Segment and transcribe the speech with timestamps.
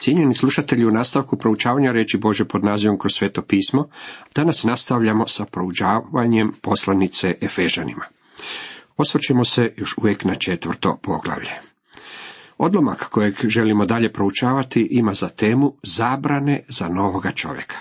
[0.00, 3.88] Cijenjeni slušatelji u nastavku proučavanja reći Bože pod nazivom kroz sveto pismo,
[4.34, 8.04] danas nastavljamo sa proučavanjem poslanice Efežanima.
[8.96, 11.50] Osvrćemo se još uvijek na četvrto poglavlje.
[12.58, 17.76] Odlomak kojeg želimo dalje proučavati ima za temu zabrane za novoga čovjeka.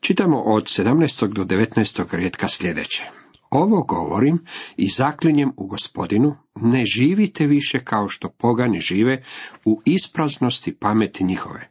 [0.00, 1.32] Čitamo od 17.
[1.32, 2.16] do 19.
[2.16, 3.17] rijetka sljedeće.
[3.50, 4.38] Ovo govorim
[4.76, 9.22] i zaklinjem u gospodinu, ne živite više kao što pogani žive
[9.64, 11.70] u ispraznosti pameti njihove.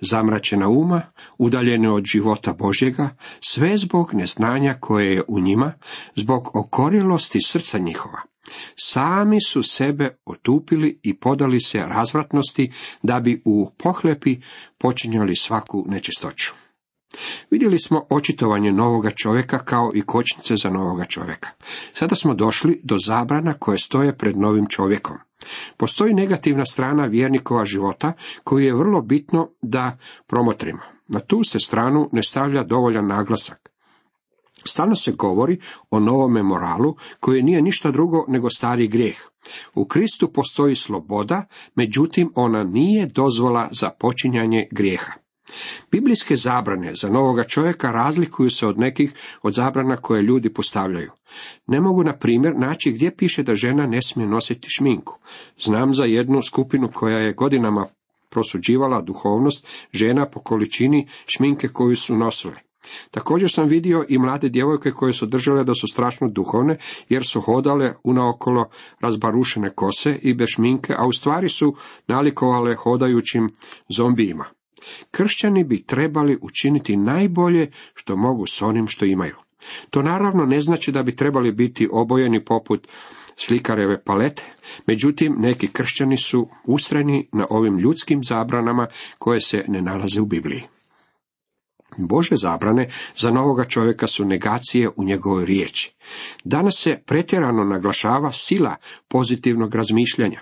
[0.00, 1.02] Zamračena uma,
[1.38, 5.72] udaljene od života Božjega, sve zbog neznanja koje je u njima,
[6.14, 8.20] zbog okorjelosti srca njihova.
[8.76, 12.72] Sami su sebe otupili i podali se razvratnosti
[13.02, 14.36] da bi u pohlepi
[14.78, 16.65] počinjali svaku nečistoću.
[17.50, 21.48] Vidjeli smo očitovanje novoga čovjeka kao i kočnice za novoga čovjeka.
[21.92, 25.16] Sada smo došli do zabrana koje stoje pred novim čovjekom.
[25.76, 28.12] Postoji negativna strana vjernikova života
[28.44, 30.80] koju je vrlo bitno da promotrimo.
[31.08, 33.70] Na tu se stranu ne stavlja dovoljan naglasak.
[34.64, 39.16] Stalno se govori o novome moralu koji nije ništa drugo nego stari grijeh.
[39.74, 45.12] U Kristu postoji sloboda, međutim ona nije dozvola za počinjanje grijeha.
[45.90, 51.10] Biblijske zabrane za novoga čovjeka razlikuju se od nekih od zabrana koje ljudi postavljaju.
[51.66, 55.18] Ne mogu, na primjer, naći gdje piše da žena ne smije nositi šminku.
[55.58, 57.86] Znam za jednu skupinu koja je godinama
[58.30, 62.66] prosuđivala duhovnost žena po količini šminke koju su nosile.
[63.10, 67.40] Također sam vidio i mlade djevojke koje su držale da su strašno duhovne, jer su
[67.40, 68.68] hodale unaokolo
[69.00, 71.74] razbarušene kose i bez šminke, a u stvari su
[72.06, 73.50] nalikovale hodajućim
[73.88, 74.55] zombijima.
[75.10, 79.36] Kršćani bi trebali učiniti najbolje što mogu s onim što imaju.
[79.90, 82.88] To naravno ne znači da bi trebali biti obojeni poput
[83.36, 84.44] slikareve palete,
[84.86, 88.86] međutim neki kršćani su ustrajni na ovim ljudskim zabranama
[89.18, 90.62] koje se ne nalaze u Bibliji.
[91.98, 95.94] Bože zabrane za novoga čovjeka su negacije u njegovoj riječi.
[96.44, 98.76] Danas se pretjerano naglašava sila
[99.08, 100.40] pozitivnog razmišljanja.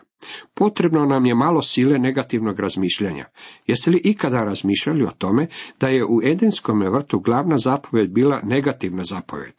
[0.54, 3.24] Potrebno nam je malo sile negativnog razmišljanja.
[3.66, 5.46] Jeste li ikada razmišljali o tome
[5.80, 9.54] da je u Edenskom vrtu glavna zapovjed bila negativna zapovjed?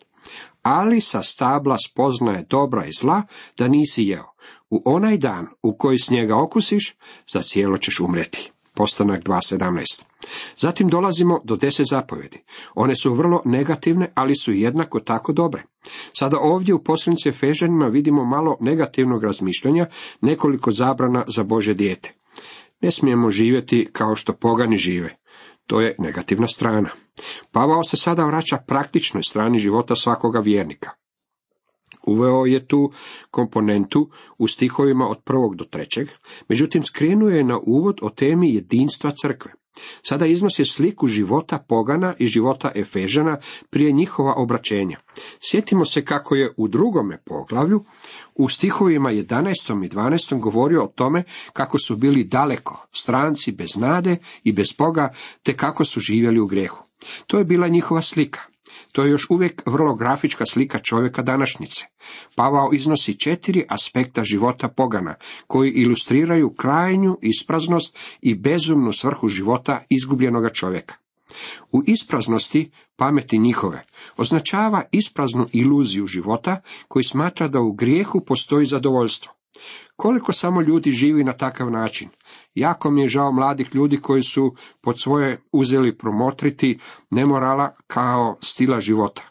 [0.61, 3.21] Ali sa stabla spoznaje dobra i zla
[3.57, 4.35] da nisi jeo.
[4.69, 6.95] U onaj dan u koji s njega okusiš,
[7.33, 8.51] za cijelo ćeš umreti.
[8.73, 10.14] Postanak 2.17.
[10.57, 12.43] Zatim dolazimo do deset zapovjedi.
[12.75, 15.63] One su vrlo negativne, ali su jednako tako dobre.
[16.13, 19.87] Sada ovdje u posljednici Efežanima vidimo malo negativnog razmišljanja,
[20.21, 22.13] nekoliko zabrana za Bože dijete.
[22.81, 25.15] Ne smijemo živjeti kao što pogani žive.
[25.67, 26.89] To je negativna strana.
[27.51, 30.89] Pavao se sada vraća praktičnoj strani života svakoga vjernika.
[32.07, 32.91] Uveo je tu
[33.31, 36.07] komponentu u stihovima od prvog do trećeg,
[36.49, 39.51] međutim skrenuo je na uvod o temi jedinstva crkve.
[40.03, 43.37] Sada iznosi sliku života pogana i života Efežana
[43.69, 44.99] prije njihova obraćenja.
[45.39, 47.83] Sjetimo se kako je u drugome poglavlju
[48.35, 49.85] u stihovima 11.
[49.85, 50.39] i 12.
[50.39, 51.23] govorio o tome
[51.53, 55.13] kako su bili daleko, stranci bez nade i bez Boga,
[55.43, 56.83] te kako su živjeli u grehu.
[57.27, 58.54] To je bila njihova slika.
[58.91, 61.85] To je još uvijek vrlo grafička slika čovjeka današnjice.
[62.35, 65.15] Pavao iznosi četiri aspekta života pogana,
[65.47, 70.95] koji ilustriraju krajnju ispraznost i bezumnu svrhu života izgubljenoga čovjeka.
[71.71, 73.81] U ispraznosti pameti njihove
[74.17, 79.33] označava ispraznu iluziju života koji smatra da u grijehu postoji zadovoljstvo.
[79.95, 82.09] Koliko samo ljudi živi na takav način?
[82.55, 86.79] Jako mi je žao mladih ljudi koji su pod svoje uzeli promotriti
[87.09, 89.23] nemorala kao stila života.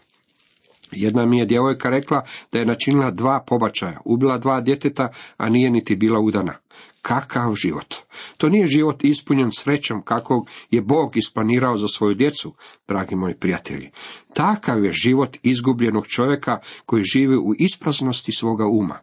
[0.92, 5.70] Jedna mi je djevojka rekla da je načinila dva pobačaja, ubila dva djeteta, a nije
[5.70, 6.54] niti bila udana.
[7.02, 7.94] Kakav život?
[8.36, 12.54] To nije život ispunjen srećom kakvog je Bog isplanirao za svoju djecu,
[12.88, 13.90] dragi moji prijatelji.
[14.34, 18.98] Takav je život izgubljenog čovjeka koji živi u ispraznosti svoga uma.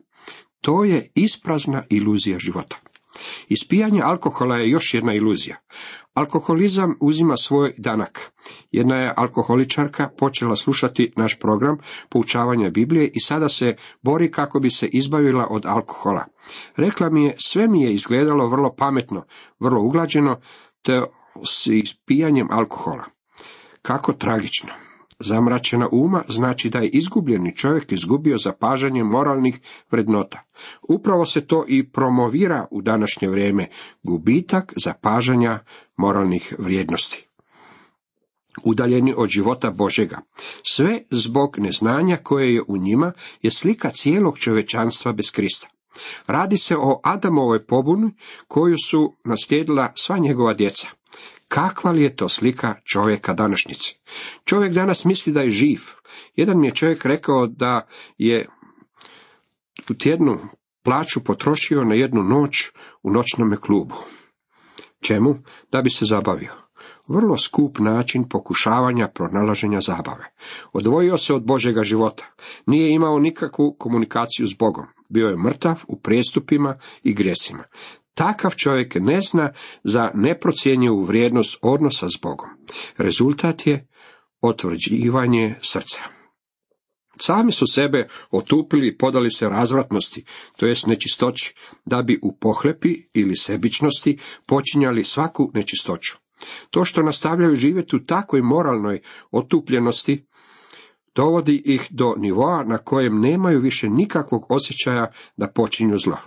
[0.62, 2.78] To je isprazna iluzija života.
[3.48, 5.58] Ispijanje alkohola je još jedna iluzija.
[6.14, 8.32] Alkoholizam uzima svoj danak.
[8.72, 11.78] Jedna je alkoholičarka počela slušati naš program
[12.10, 16.26] poučavanja Biblije i sada se bori kako bi se izbavila od alkohola.
[16.76, 19.26] Rekla mi je, sve mi je izgledalo vrlo pametno,
[19.60, 20.40] vrlo uglađeno,
[20.82, 21.02] te
[21.44, 23.04] s ispijanjem alkohola.
[23.82, 24.70] Kako tragično.
[25.24, 29.60] Zamračena uma znači da je izgubljeni čovjek izgubio zapažanje moralnih
[29.92, 30.44] vrednota.
[30.90, 33.68] Upravo se to i promovira u današnje vrijeme,
[34.04, 35.60] gubitak zapažanja
[35.98, 37.28] moralnih vrijednosti.
[38.64, 40.20] Udaljeni od života Božega.
[40.64, 45.68] Sve zbog neznanja koje je u njima je slika cijelog čovečanstva bez Krista.
[46.28, 48.12] Radi se o Adamovoj pobuni
[48.48, 50.88] koju su naslijedila sva njegova djeca.
[51.52, 53.90] Kakva li je to slika čovjeka današnjice?
[54.46, 55.82] Čovjek danas misli da je živ.
[56.36, 57.88] Jedan mi je čovjek rekao da
[58.18, 58.48] je
[59.90, 60.38] u tjednu
[60.84, 62.70] plaću potrošio na jednu noć
[63.04, 63.96] u noćnome klubu.
[65.02, 65.36] Čemu?
[65.72, 66.54] Da bi se zabavio.
[67.08, 70.26] Vrlo skup način pokušavanja pronalaženja zabave.
[70.74, 72.26] Odvojio se od Božjega života.
[72.66, 74.86] Nije imao nikakvu komunikaciju s Bogom.
[75.10, 77.64] Bio je mrtav u prestupima i grijesima.
[78.14, 79.52] Takav čovjek ne zna
[79.84, 82.50] za neprocjenjivu vrijednost odnosa s Bogom.
[82.98, 83.88] Rezultat je
[84.42, 86.02] otvrđivanje srca.
[87.20, 90.26] Sami su sebe otupili i podali se razvratnosti,
[90.58, 91.56] to jest nečistoći,
[91.86, 96.18] da bi u pohlepi ili sebičnosti počinjali svaku nečistoću.
[96.70, 100.26] To što nastavljaju živjeti u takvoj moralnoj otupljenosti,
[101.16, 106.18] dovodi ih do nivoa na kojem nemaju više nikakvog osjećaja da počinju zlo.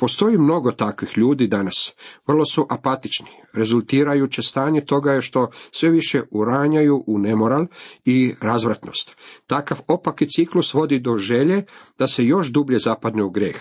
[0.00, 1.94] Postoji mnogo takvih ljudi danas,
[2.26, 3.26] vrlo su apatični.
[3.52, 7.66] Rezultirajuće stanje toga je što sve više uranjaju u nemoral
[8.04, 9.16] i razvratnost.
[9.46, 11.64] Takav opaki ciklus vodi do želje
[11.98, 13.56] da se još dublje zapadne u greh.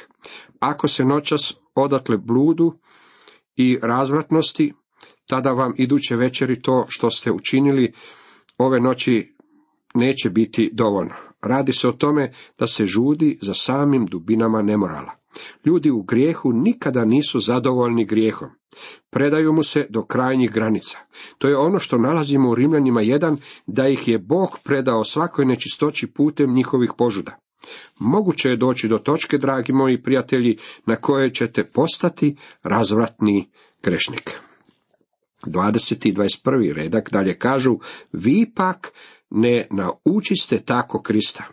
[0.59, 2.73] Ako se noćas odatle bludu
[3.55, 4.73] i razvratnosti,
[5.27, 7.93] tada vam iduće večeri to što ste učinili
[8.57, 9.35] ove noći
[9.95, 11.15] neće biti dovoljno.
[11.41, 15.18] Radi se o tome da se žudi za samim dubinama nemorala.
[15.65, 18.49] Ljudi u grijehu nikada nisu zadovoljni grijehom.
[19.09, 20.97] Predaju mu se do krajnjih granica.
[21.37, 23.37] To je ono što nalazimo u Rimljanima jedan,
[23.67, 27.39] da ih je Bog predao svakoj nečistoći putem njihovih požuda.
[27.99, 33.49] Moguće je doći do točke, dragi moji prijatelji, na koje ćete postati razvratni
[33.83, 34.31] grešnik.
[35.45, 36.07] 20.
[36.07, 36.73] i 21.
[36.73, 37.77] redak dalje kažu,
[38.11, 38.91] vi pak
[39.29, 41.43] ne naučiste tako Krista.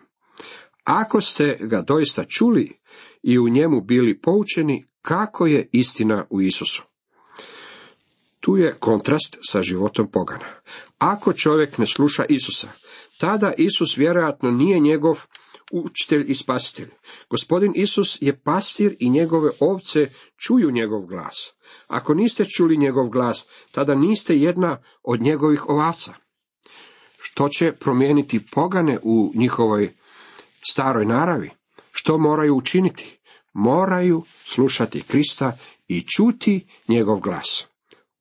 [0.83, 2.76] Ako ste ga doista čuli
[3.27, 6.83] i u njemu bili poučeni, kako je istina u Isusu.
[8.39, 10.45] Tu je kontrast sa životom pogana.
[10.97, 12.67] Ako čovjek ne sluša Isusa,
[13.19, 15.21] tada Isus vjerojatno nije njegov
[15.71, 16.89] učitelj i spasitelj.
[17.29, 20.07] Gospodin Isus je pastir i njegove ovce
[20.37, 21.53] čuju njegov glas.
[21.87, 26.13] Ako niste čuli njegov glas, tada niste jedna od njegovih ovaca.
[27.17, 29.93] Što će promijeniti pogane u njihovoj
[30.71, 31.51] staroj naravi?
[31.91, 33.16] Što moraju učiniti?
[33.57, 35.57] Moraju slušati Krista
[35.87, 37.65] i čuti njegov glas.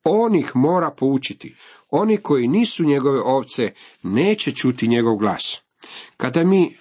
[0.04, 1.54] On ih mora poučiti.
[1.90, 3.72] Oni koji nisu njegove ovce
[4.02, 5.60] neće čuti njegov glas.
[6.16, 6.76] Kada mi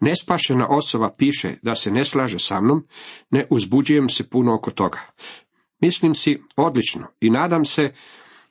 [0.00, 2.86] nespašena osoba piše da se ne slaže sa mnom,
[3.30, 5.00] ne uzbuđujem se puno oko toga.
[5.80, 7.94] Mislim si odlično i nadam se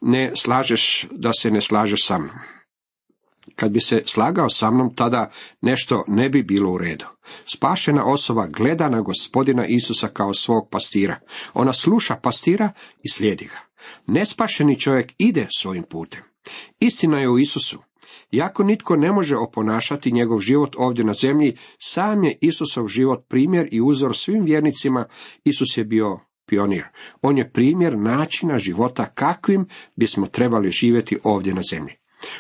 [0.02, 2.55] ne slažeš da se ne slažeš sa mnom.
[3.56, 5.32] Kad bi se slagao sa mnom, tada
[5.62, 7.06] nešto ne bi bilo u redu.
[7.54, 11.20] Spašena osoba gleda na gospodina Isusa kao svog pastira.
[11.54, 12.72] Ona sluša pastira
[13.04, 13.60] i slijedi ga.
[14.08, 16.22] Nespašeni čovjek ide svojim putem.
[16.80, 17.80] Istina je u Isusu.
[18.32, 23.68] Iako nitko ne može oponašati njegov život ovdje na zemlji, sam je Isusov život primjer
[23.72, 25.06] i uzor svim vjernicima.
[25.44, 26.84] Isus je bio pionir.
[27.22, 31.94] On je primjer načina života kakvim bismo trebali živjeti ovdje na zemlji.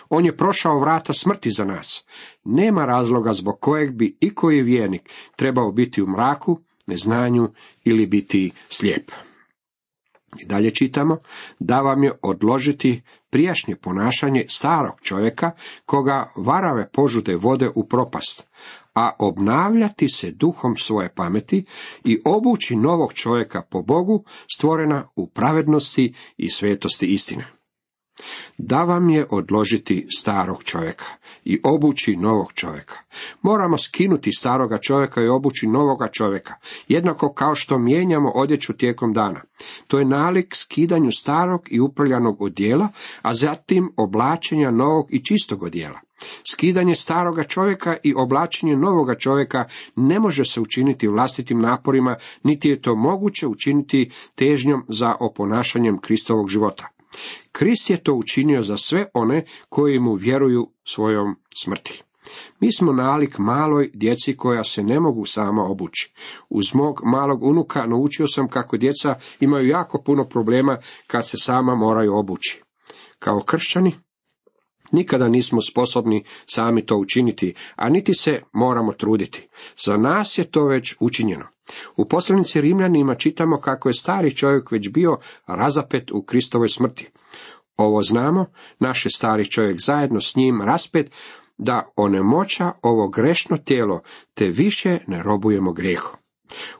[0.10, 2.06] On je prošao vrata smrti za nas.
[2.44, 7.50] Nema razloga zbog kojeg bi i koji vjernik trebao biti u mraku, neznanju
[7.84, 9.12] ili biti slijep.
[10.40, 11.18] I dalje čitamo
[11.60, 15.51] da vam je odložiti prijašnje ponašanje starog čovjeka
[15.86, 18.50] koga varave požude vode u propast,
[18.94, 21.65] a obnavljati se duhom svoje pameti
[22.04, 24.24] i obući novog čovjeka po Bogu
[24.56, 27.54] stvorena u pravednosti i svetosti istine
[28.57, 31.05] da vam je odložiti starog čovjeka
[31.45, 32.95] i obući novog čovjeka.
[33.41, 36.53] Moramo skinuti staroga čovjeka i obući novoga čovjeka,
[36.88, 39.41] jednako kao što mijenjamo odjeću tijekom dana.
[39.88, 42.89] To je nalik skidanju starog i uprljanog odjela,
[43.22, 46.00] a zatim oblačenja novog i čistog odjela.
[46.51, 52.81] Skidanje staroga čovjeka i oblačenje novoga čovjeka ne može se učiniti vlastitim naporima, niti je
[52.81, 56.95] to moguće učiniti težnjom za oponašanjem Kristovog života.
[57.51, 62.03] Krist je to učinio za sve one koji mu vjeruju svojom smrti.
[62.60, 66.13] Mi smo nalik maloj djeci koja se ne mogu sama obući.
[66.50, 71.75] Uz mog malog unuka naučio sam kako djeca imaju jako puno problema kad se sama
[71.75, 72.62] moraju obući.
[73.19, 73.91] Kao kršćani
[74.91, 79.48] Nikada nismo sposobni sami to učiniti, a niti se moramo truditi.
[79.86, 81.54] Za nas je to već učinjeno.
[81.98, 85.17] U poslanici Rimljanima čitamo kako je stari čovjek već bio
[85.48, 87.10] razapet u Kristovoj smrti.
[87.77, 88.45] Ovo znamo,
[88.79, 91.12] naš je stari čovjek zajedno s njim raspet,
[91.57, 94.01] da onemoća ovo grešno tijelo,
[94.34, 96.17] te više ne robujemo grijehu.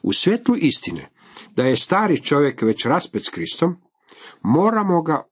[0.01, 1.10] U svjetlu istine,
[1.56, 3.75] da je stari čovjek već raspet s Kristom,
[4.42, 5.24] moramo ga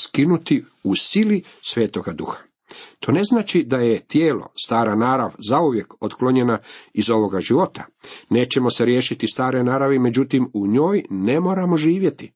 [0.00, 2.47] skinuti u sili svetoga duha.
[3.08, 6.58] To ne znači da je tijelo, stara narav, zauvijek otklonjena
[6.92, 7.84] iz ovoga života.
[8.30, 12.32] Nećemo se riješiti stare naravi, međutim u njoj ne moramo živjeti.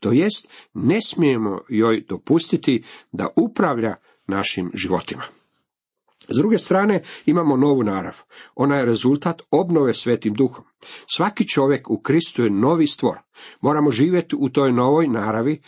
[0.00, 3.94] To jest, ne smijemo joj dopustiti da upravlja
[4.26, 5.22] našim životima.
[6.28, 8.16] S druge strane imamo novu narav.
[8.54, 10.64] Ona je rezultat obnove svetim duhom.
[11.14, 13.18] Svaki čovjek u Kristu je novi stvor.
[13.60, 15.60] Moramo živjeti u toj novoj naravi,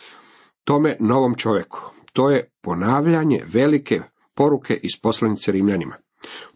[0.64, 1.78] tome novom čovjeku.
[2.12, 4.00] To je ponavljanje velike
[4.37, 5.97] poruke iz poslanice Rimljanima.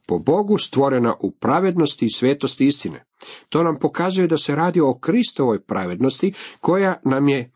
[0.06, 3.04] Po Bogu stvorena u pravednosti i svetosti istine.
[3.48, 7.52] To nam pokazuje da se radi o Kristovoj pravednosti koja nam je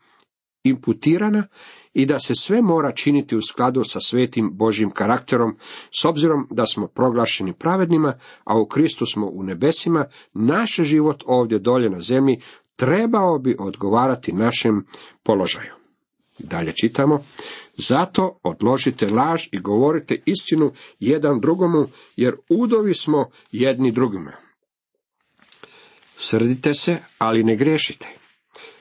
[0.63, 1.47] imputirana
[1.93, 5.57] i da se sve mora činiti u skladu sa svetim Božjim karakterom,
[6.01, 8.13] s obzirom da smo proglašeni pravednima,
[8.43, 12.41] a u Kristu smo u nebesima, naš život ovdje dolje na zemlji
[12.75, 14.85] trebao bi odgovarati našem
[15.23, 15.73] položaju.
[16.39, 17.19] Dalje čitamo,
[17.77, 24.31] zato odložite laž i govorite istinu jedan drugomu, jer udovi smo jedni drugima.
[26.17, 28.07] Srdite se, ali ne griješite.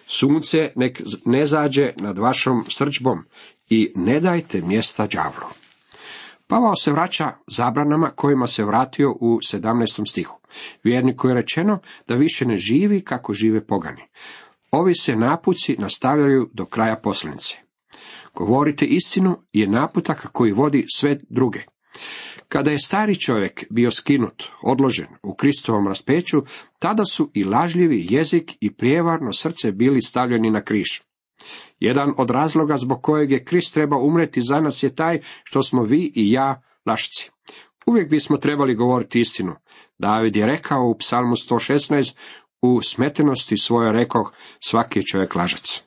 [0.07, 3.25] Sunce nek ne zađe nad vašom srđbom
[3.69, 5.47] i ne dajte mjesta đavru.
[6.47, 10.11] Pavao se vraća zabranama kojima se vratio u 17.
[10.11, 10.39] stihu.
[10.83, 14.03] Vjerniku je rečeno da više ne živi kako žive pogani.
[14.71, 17.57] Ovi se napuci nastavljaju do kraja poslanice.
[18.35, 21.61] Govorite istinu je naputak koji vodi sve druge.
[22.49, 26.37] Kada je stari čovjek bio skinut, odložen u Kristovom raspeću,
[26.79, 30.87] tada su i lažljivi jezik i prijevarno srce bili stavljeni na križ.
[31.81, 35.83] Jedan od razloga zbog kojeg je Krist treba umreti za nas je taj što smo
[35.83, 37.31] vi i ja lašci.
[37.87, 39.55] Uvijek bismo trebali govoriti istinu.
[39.99, 42.17] David je rekao u psalmu 116,
[42.63, 45.83] u smetenosti svoje rekoh, svaki je čovjek lažac.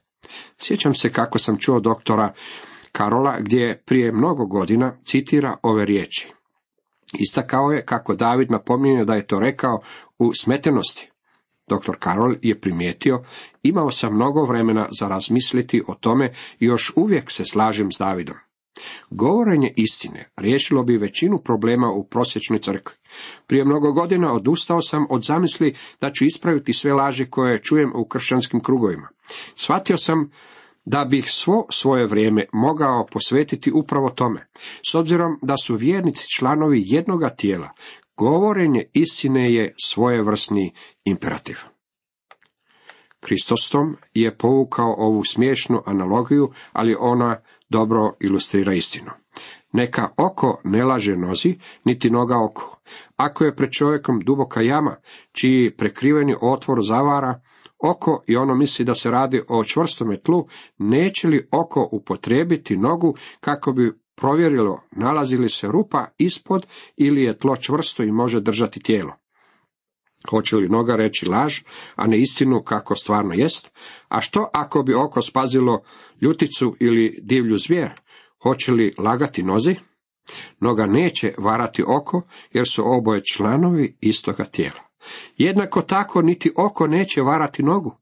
[0.60, 2.34] Sjećam se kako sam čuo doktora
[2.92, 6.34] Karola gdje prije mnogo godina citira ove riječi.
[7.14, 9.80] Istakao je kako David napominje da je to rekao
[10.20, 11.12] u smetenosti.
[11.68, 11.96] Dr.
[12.00, 13.24] Karol je primijetio,
[13.64, 18.36] imao sam mnogo vremena za razmisliti o tome i još uvijek se slažem s Davidom.
[19.10, 22.96] Govorenje istine riješilo bi većinu problema u prosječnoj crkvi.
[23.48, 28.06] Prije mnogo godina odustao sam od zamisli da ću ispraviti sve laži koje čujem u
[28.06, 29.10] kršćanskim krugovima.
[29.56, 30.32] Shvatio sam
[30.86, 34.48] da bih svo svoje vrijeme mogao posvetiti upravo tome.
[34.92, 37.70] S obzirom da su vjernici članovi jednoga tijela,
[38.18, 40.74] govorenje istine je svojevrsni
[41.06, 41.58] imperativ.
[43.20, 49.12] Kristostom je povukao ovu smiješnu analogiju, ali ona dobro ilustrira istinu.
[49.74, 52.80] Neka oko ne laže nozi, niti noga oko.
[53.16, 54.96] Ako je pred čovjekom duboka jama,
[55.32, 57.42] čiji prekriveni otvor zavara,
[57.80, 60.48] oko i ono misli da se radi o čvrstome tlu,
[60.78, 67.38] neće li oko upotrijebiti nogu kako bi provjerilo nalazi li se rupa ispod ili je
[67.38, 69.14] tlo čvrsto i može držati tijelo.
[70.30, 71.60] Hoće li noga reći laž,
[71.96, 73.74] a ne istinu kako stvarno jest?
[74.08, 75.82] A što ako bi oko spazilo
[76.22, 77.92] ljuticu ili divlju zvijer?
[78.44, 79.76] Hoće li lagati nozi?
[80.60, 82.22] Noga neće varati oko,
[82.54, 84.80] jer su oboje članovi istoga tijela.
[85.38, 87.98] Jednako tako niti oko neće varati nogu.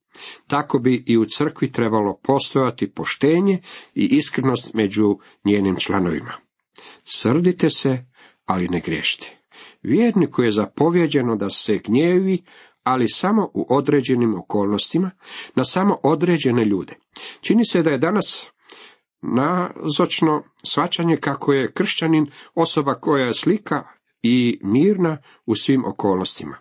[0.48, 3.62] Tako bi i u crkvi trebalo postojati poštenje
[3.96, 6.34] i iskrenost među njenim članovima.
[7.04, 8.06] Srdite se,
[8.46, 9.38] ali ne griješite.
[9.86, 12.44] Vjerniku je zapovjeđeno da se gnjevi,
[12.84, 15.12] ali samo u određenim okolnostima,
[15.56, 16.96] na samo određene ljude.
[17.42, 18.46] Čini se da je danas
[19.22, 23.84] nazočno svačanje kako je kršćanin osoba koja je slika
[24.22, 26.56] i mirna u svim okolnostima.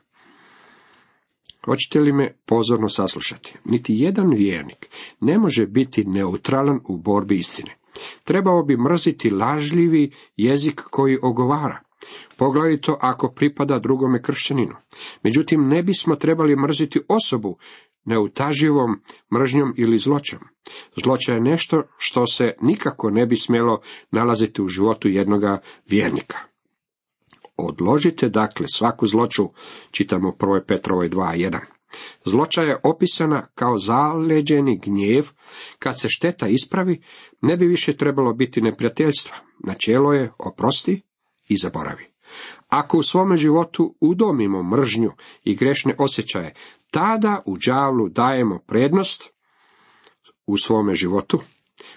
[1.65, 3.55] Hoćete li me pozorno saslušati?
[3.65, 4.89] Niti jedan vjernik
[5.21, 7.77] ne može biti neutralan u borbi istine.
[8.25, 11.84] Trebao bi mrziti lažljivi jezik koji ogovara.
[12.37, 14.75] Poglavito ako pripada drugome kršćaninu.
[15.23, 17.59] Međutim, ne bismo trebali mrziti osobu
[18.05, 19.01] neutaživom
[19.35, 20.39] mržnjom ili zloćom.
[21.03, 23.81] Zloća je nešto što se nikako ne bi smjelo
[24.11, 26.39] nalaziti u životu jednoga vjernika.
[27.57, 29.45] Odložite dakle svaku zloću,
[29.91, 30.67] čitamo 1.
[30.67, 31.59] Petrovoj 2.1.
[32.25, 35.25] Zloća je opisana kao zaleđeni gnjev,
[35.79, 37.03] kad se šteta ispravi,
[37.41, 39.37] ne bi više trebalo biti neprijateljstva.
[39.67, 41.03] Načelo je oprosti
[41.49, 42.05] i zaboravi.
[42.69, 45.13] Ako u svome životu udomimo mržnju
[45.45, 46.55] i grešne osjećaje,
[46.91, 49.31] tada u đavlu dajemo prednost
[50.47, 51.41] u svome životu.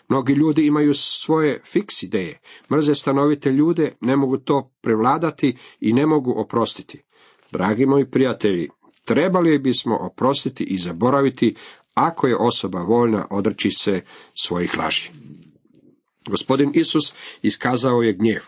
[0.10, 2.40] Mnogi ljudi imaju svoje fiks ideje,
[2.72, 7.04] mrze stanovite ljude, ne mogu to prevladati i ne mogu oprostiti.
[7.52, 8.70] Dragi moji prijatelji,
[9.06, 11.56] trebali bismo oprostiti i zaboraviti
[11.94, 14.02] ako je osoba voljna odreći se
[14.34, 15.12] svojih laži.
[16.28, 18.42] Gospodin Isus iskazao je gnjev.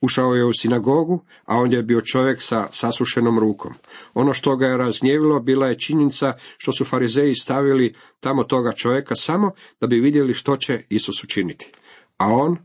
[0.00, 3.74] Ušao je u sinagogu, a on je bio čovjek sa sasušenom rukom.
[4.14, 9.14] Ono što ga je razgnjevilo bila je činjenica što su farizeji stavili tamo toga čovjeka
[9.14, 11.70] samo da bi vidjeli što će Isus učiniti.
[12.16, 12.56] A on,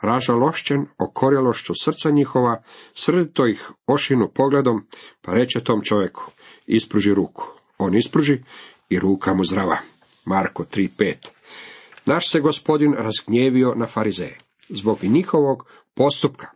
[0.00, 2.62] ražalošćen okorjelošću srca njihova,
[2.94, 4.86] srdito ih ošinu pogledom,
[5.22, 6.30] pa reče tom čovjeku,
[6.66, 7.44] ispruži ruku.
[7.78, 8.42] On ispruži
[8.88, 9.78] i ruka mu zdrava.
[10.24, 11.37] Marko 3.5
[12.08, 14.36] Naš se gospodin razgnjevio na farizeje,
[14.68, 16.46] zbog njihovog postupka.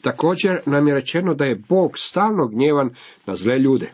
[0.00, 2.90] Također nam je rečeno da je Bog stalno gnjevan
[3.26, 3.92] na zle ljude.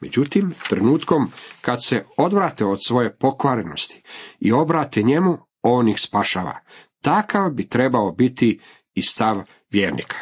[0.00, 1.30] Međutim, trenutkom
[1.60, 4.02] kad se odvrate od svoje pokvarenosti
[4.40, 6.58] i obrate njemu, on ih spašava.
[7.02, 8.60] Takav bi trebao biti
[8.94, 10.16] i stav vjernika.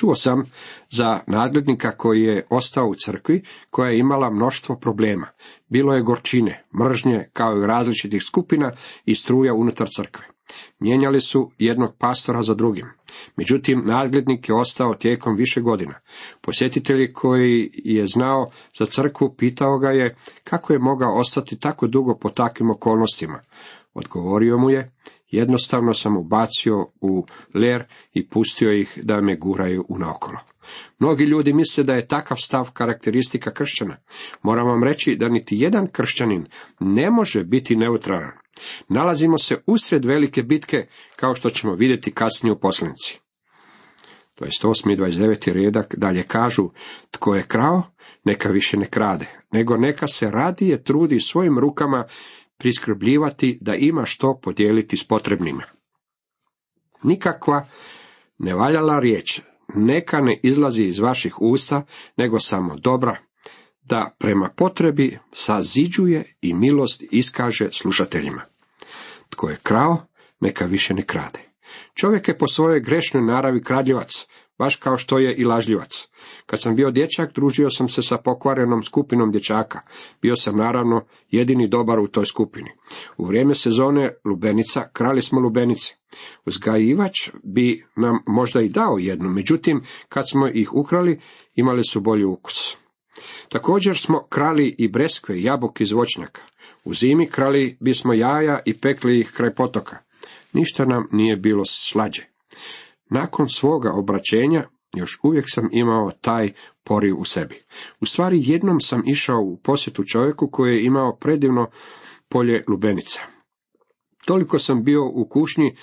[0.00, 0.44] Čuo sam
[0.90, 5.26] za nadglednika koji je ostao u crkvi, koja je imala mnoštvo problema.
[5.68, 8.72] Bilo je gorčine, mržnje, kao i različitih skupina
[9.04, 10.24] i struja unutar crkve.
[10.78, 12.86] Mijenjali su jednog pastora za drugim.
[13.36, 15.94] Međutim, nadglednik je ostao tijekom više godina.
[16.40, 22.18] Posjetitelji koji je znao za crkvu pitao ga je kako je mogao ostati tako dugo
[22.18, 23.40] po takvim okolnostima.
[23.94, 24.95] Odgovorio mu je,
[25.30, 30.38] jednostavno sam ubacio u ler i pustio ih da me guraju u naokolo.
[30.98, 33.96] Mnogi ljudi misle da je takav stav karakteristika kršćana.
[34.42, 36.46] Moram vam reći da niti jedan kršćanin
[36.80, 38.32] ne može biti neutralan.
[38.88, 43.20] Nalazimo se usred velike bitke, kao što ćemo vidjeti kasnije u poslanici.
[44.40, 44.92] 28.
[44.92, 45.52] i 29.
[45.52, 46.70] redak dalje kažu,
[47.10, 47.82] tko je krao,
[48.24, 52.04] neka više ne krade, nego neka se radije trudi svojim rukama
[52.58, 55.62] priskrbljivati da ima što podijeliti s potrebnima.
[57.02, 57.66] Nikakva
[58.38, 59.40] nevaljala riječ,
[59.74, 61.86] neka ne izlazi iz vaših usta,
[62.16, 63.16] nego samo dobra,
[63.82, 68.42] da prema potrebi saziđuje i milost iskaže slušateljima.
[69.28, 70.06] Tko je krao,
[70.40, 71.38] neka više ne krade.
[71.94, 74.26] Čovjek je po svojoj grešnoj naravi kradljivac,
[74.58, 76.08] baš kao što je i lažljivac.
[76.46, 79.80] Kad sam bio dječak, družio sam se sa pokvarenom skupinom dječaka.
[80.22, 82.70] Bio sam naravno jedini dobar u toj skupini.
[83.16, 85.94] U vrijeme sezone lubenica krali smo lubenice.
[86.46, 91.20] Uzgajivač bi nam možda i dao jednu, međutim, kad smo ih ukrali,
[91.54, 92.76] imali su bolji ukus.
[93.48, 96.42] Također smo krali i breskve i jabuke iz voćnjaka.
[96.84, 99.96] U zimi krali bismo jaja i pekli ih kraj potoka.
[100.52, 102.22] Ništa nam nije bilo slađe.
[103.10, 106.52] Nakon svoga obraćenja još uvijek sam imao taj
[106.84, 107.64] poriv u sebi.
[108.00, 111.66] U stvari jednom sam išao u posjetu čovjeku koji je imao predivno
[112.28, 113.20] polje lubenica.
[114.26, 115.76] Toliko sam bio u kušnji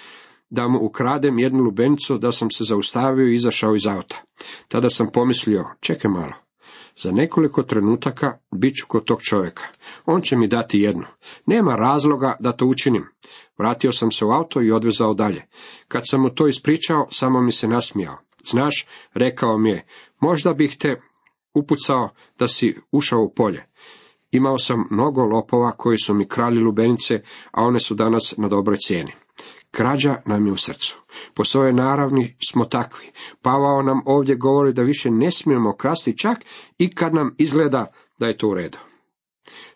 [0.50, 4.22] da mu ukradem jednu lubenicu da sam se zaustavio i izašao iz auta.
[4.68, 6.34] Tada sam pomislio, čekaj malo,
[7.04, 9.64] za nekoliko trenutaka bit ću kod tog čovjeka.
[10.06, 11.06] On će mi dati jednu.
[11.46, 13.04] Nema razloga da to učinim.
[13.58, 15.46] Vratio sam se u auto i odvezao dalje.
[15.88, 18.18] Kad sam mu to ispričao, samo mi se nasmijao.
[18.46, 19.86] Znaš, rekao mi je,
[20.20, 21.02] možda bih te
[21.54, 23.66] upucao da si ušao u polje.
[24.32, 28.78] Imao sam mnogo lopova koji su mi krali lubenice, a one su danas na dobroj
[28.78, 29.12] cijeni.
[29.72, 31.02] Krađa nam je u srcu.
[31.34, 33.12] Po svojoj naravni smo takvi.
[33.42, 36.38] Pavao nam ovdje govori da više ne smijemo krasti čak
[36.78, 38.78] i kad nam izgleda da je to u redu.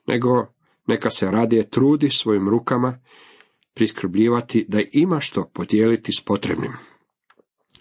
[0.08, 0.46] Nego
[0.88, 3.00] neka se radije trudi svojim rukama
[3.78, 6.72] priskrbljivati da ima što podijeliti s potrebnim.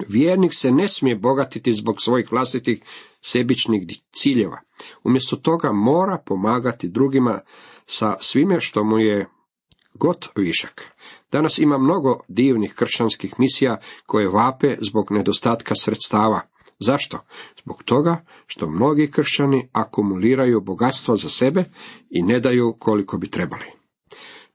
[0.08, 2.82] Vjernik se ne smije bogatiti zbog svojih vlastitih
[3.20, 3.82] sebičnih
[4.12, 4.60] ciljeva.
[5.04, 7.40] Umjesto toga mora pomagati drugima
[7.86, 9.26] sa svime što mu je
[9.94, 10.82] god višak.
[11.32, 16.40] Danas ima mnogo divnih kršćanskih misija koje vape zbog nedostatka sredstava.
[16.78, 17.18] Zašto?
[17.62, 21.64] Zbog toga što mnogi kršćani akumuliraju bogatstvo za sebe
[22.10, 23.75] i ne daju koliko bi trebali.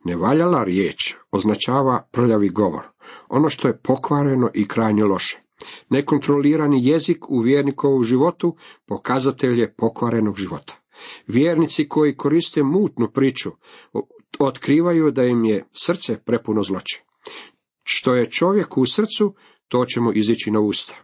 [0.04, 2.84] Nevaljala riječ označava prljavi govor,
[3.30, 5.42] ono što je pokvareno i krajnje loše.
[5.90, 8.56] Nekontrolirani jezik u vjernikovu životu
[8.88, 10.76] pokazatelj je pokvarenog života.
[11.28, 13.52] Vjernici koji koriste mutnu priču
[14.40, 17.04] otkrivaju da im je srce prepuno zloće.
[17.84, 19.36] Što je čovjek u srcu,
[19.68, 20.96] to ćemo izići na usta.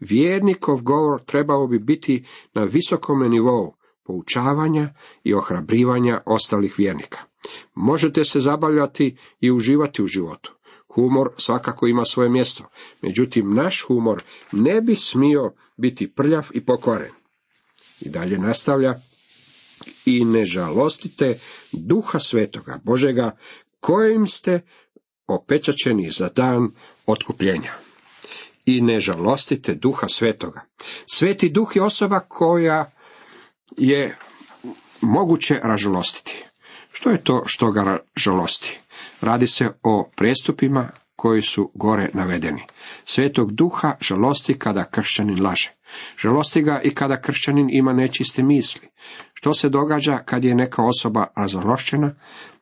[0.00, 7.31] Vjernikov govor trebao bi biti na visokome nivou poučavanja i ohrabrivanja ostalih vjernika.
[7.74, 10.52] Možete se zabavljati i uživati u životu.
[10.94, 12.68] Humor svakako ima svoje mjesto,
[13.02, 17.12] međutim naš humor ne bi smio biti prljav i pokvaren.
[18.00, 18.94] I dalje nastavlja,
[20.06, 21.38] i ne žalostite
[21.72, 23.36] duha svetoga Božega,
[23.80, 24.60] kojim ste
[25.26, 26.70] opečačeni za dan
[27.06, 27.72] otkupljenja.
[28.66, 30.60] I ne žalostite duha svetoga.
[31.06, 32.92] Sveti duh je osoba koja
[33.76, 34.18] je
[35.00, 36.44] moguće ražalostiti.
[36.92, 38.80] Što je to što ga žalosti?
[39.20, 42.62] Radi se o prestupima koji su gore navedeni.
[43.04, 45.72] Svetog duha žalosti kada kršćanin laže.
[46.18, 48.88] Žalosti ga i kada kršćanin ima nečiste misli.
[49.34, 52.14] Što se događa kad je neka osoba razalošćena?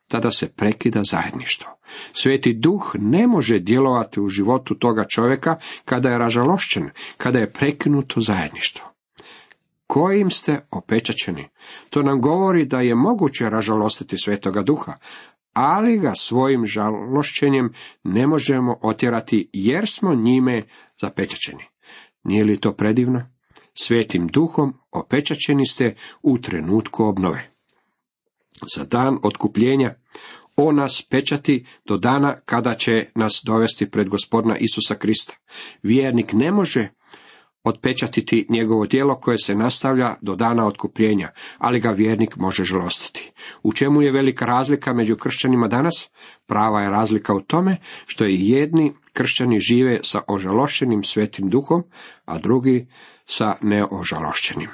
[0.09, 1.71] Tada se prekida zajedništvo.
[2.12, 8.21] Sveti duh ne može djelovati u životu toga čovjeka kada je ražalošćen, kada je prekinuto
[8.21, 8.89] zajedništvo.
[9.90, 11.48] Kojim ste opečačeni?
[11.90, 14.92] To nam govori da je moguće ražalostiti svetoga duha,
[15.53, 17.72] ali ga svojim žalošćenjem
[18.05, 20.62] ne možemo otjerati jer smo njime
[21.00, 21.64] zapečačeni.
[22.24, 23.22] Nije li to predivno?
[23.74, 27.50] Svetim duhom opečačeni ste u trenutku obnove.
[28.76, 29.94] Za dan otkupljenja
[30.57, 35.35] on nas pečati do dana kada će nas dovesti pred gospodina Isusa Krista.
[35.83, 36.88] Vjernik ne može
[37.64, 43.33] otpečatiti njegovo djelo koje se nastavlja do dana otkupljenja, ali ga vjernik može žalostiti.
[43.62, 46.11] U čemu je velika razlika među kršćanima danas?
[46.46, 51.83] Prava je razlika u tome što i jedni kršćani žive sa ožalošćenim svetim duhom,
[52.25, 52.87] a drugi
[53.27, 54.68] sa neožalošćenim.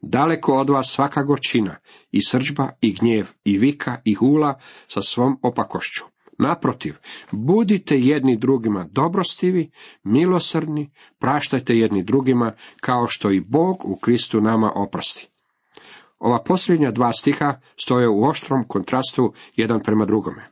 [0.00, 1.76] Daleko od vas svaka gorčina,
[2.10, 6.04] i srđba, i gnjev, i vika, i hula sa svom opakošću.
[6.40, 6.94] Naprotiv,
[7.30, 9.70] budite jedni drugima dobrostivi,
[10.02, 15.28] milosrdni, praštajte jedni drugima, kao što i Bog u Kristu nama oprosti.
[16.18, 20.50] Ova posljednja dva stiha stoje u oštrom kontrastu jedan prema drugome.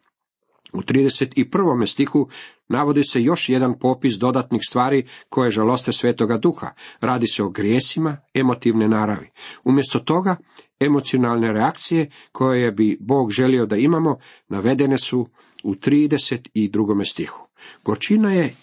[0.73, 1.87] U 31.
[1.87, 2.29] stihu
[2.69, 6.71] navodi se još jedan popis dodatnih stvari koje žaloste svetoga duha.
[7.01, 9.31] Radi se o grijesima emotivne naravi.
[9.65, 10.37] Umjesto toga,
[10.81, 15.29] emocionalne reakcije koje bi Bog želio da imamo, navedene su
[15.65, 17.11] u 32.
[17.11, 17.49] stihu.
[17.85, 18.55] Gorčina je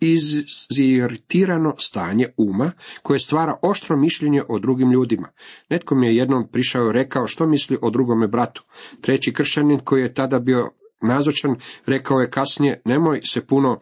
[0.00, 5.28] iziritirano stanje uma koje stvara oštro mišljenje o drugim ljudima.
[5.70, 8.62] Netko mi je jednom prišao i rekao što misli o drugome bratu.
[9.00, 10.70] Treći kršanin koji je tada bio
[11.02, 13.80] nazočan rekao je kasnije nemoj se puno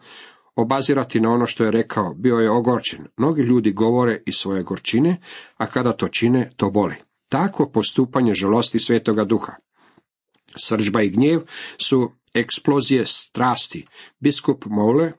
[0.55, 3.07] obazirati na ono što je rekao, bio je ogorčen.
[3.17, 5.21] Mnogi ljudi govore iz svoje gorčine,
[5.57, 6.95] a kada to čine, to boli.
[7.29, 9.53] Takvo postupanje žalosti svetoga duha.
[10.55, 11.41] Srđba i gnjev
[11.77, 13.87] su eksplozije strasti.
[14.19, 15.11] Biskup Mole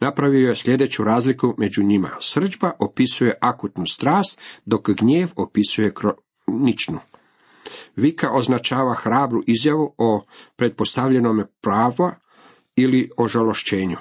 [0.00, 2.10] napravio je sljedeću razliku među njima.
[2.20, 6.98] Srđba opisuje akutnu strast, dok gnjev opisuje kroničnu.
[7.96, 10.24] Vika označava hrabru izjavu o
[10.56, 12.14] pretpostavljenome prava
[12.76, 13.96] ili o žalošćenju.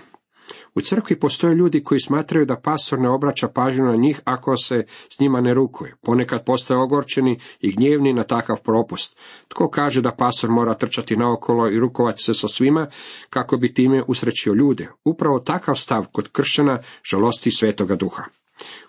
[0.75, 4.85] U crkvi postoje ljudi koji smatraju da pastor ne obraća pažnju na njih ako se
[5.09, 5.95] s njima ne rukuje.
[6.01, 9.19] Ponekad postaje ogorčeni i gnjevni na takav propust.
[9.47, 12.87] Tko kaže da pastor mora trčati naokolo i rukovati se sa svima
[13.29, 14.89] kako bi time usrećio ljude?
[15.05, 18.23] Upravo takav stav kod kršćana žalosti svetoga duha.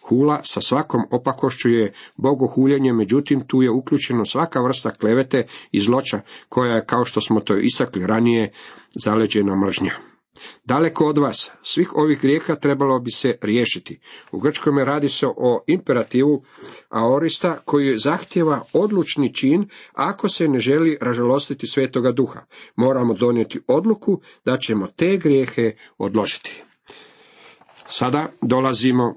[0.08, 6.20] Hula sa svakom opakošću je bogohuljenje, međutim tu je uključeno svaka vrsta klevete i zloća
[6.48, 8.52] koja je, kao što smo to istakli ranije,
[9.04, 10.11] zaleđena mržnja.
[10.64, 14.00] Daleko od vas, svih ovih grijeha trebalo bi se riješiti.
[14.32, 16.42] U grčkome radi se o imperativu
[16.88, 22.40] aorista koji zahtjeva odlučni čin ako se ne želi ražalostiti svetoga duha.
[22.76, 26.62] Moramo donijeti odluku da ćemo te grijehe odložiti.
[27.88, 29.14] Sada dolazimo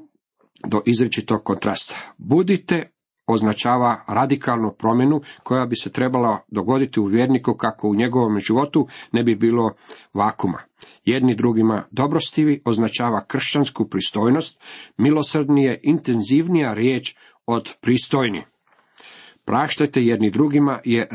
[0.67, 2.13] do izričitog kontrasta.
[2.17, 2.94] Budite
[3.27, 9.23] označava radikalnu promjenu koja bi se trebala dogoditi u vjerniku kako u njegovom životu ne
[9.23, 9.73] bi bilo
[10.13, 10.59] vakuma.
[11.05, 14.61] Jedni drugima dobrostivi označava kršćansku pristojnost,
[14.97, 18.43] milosrdnije, intenzivnija riječ od pristojni.
[19.45, 21.07] Praštajte jedni drugima je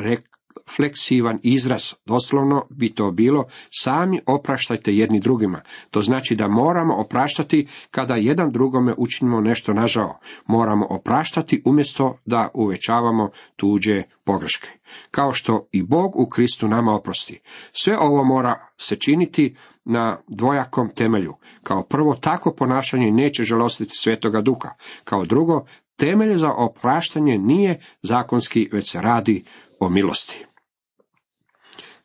[0.77, 3.45] fleksivan izraz, doslovno bi to bilo,
[3.83, 5.61] sami opraštajte jedni drugima.
[5.91, 10.19] To znači da moramo opraštati kada jedan drugome učinimo nešto nažao.
[10.47, 14.69] Moramo opraštati umjesto da uvećavamo tuđe pogreške.
[15.11, 17.41] Kao što i Bog u Kristu nama oprosti.
[17.73, 21.35] Sve ovo mora se činiti na dvojakom temelju.
[21.63, 24.69] Kao prvo, takvo ponašanje neće žalostiti svetoga duha.
[25.05, 25.65] Kao drugo,
[25.97, 29.45] temelj za opraštanje nije zakonski, već se radi
[29.81, 30.45] o milosti.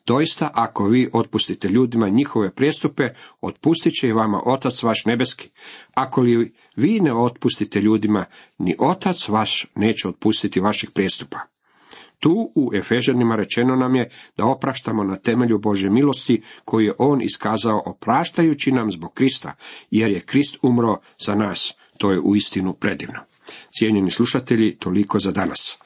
[0.08, 3.10] Doista, ako vi otpustite ljudima njihove prijestupe,
[3.42, 5.50] otpustit će i vama Otac vaš nebeski.
[5.94, 8.26] Ako li vi ne otpustite ljudima,
[8.58, 11.40] ni Otac vaš neće otpustiti vaših prijestupa.
[12.20, 17.22] Tu u Efežanima rečeno nam je da opraštamo na temelju Bože milosti koju je On
[17.22, 19.56] iskazao opraštajući nam zbog Krista,
[19.92, 21.74] jer je Krist umro za nas.
[21.98, 23.20] To je uistinu predivno.
[23.78, 25.85] Cijenjeni slušatelji, toliko za danas.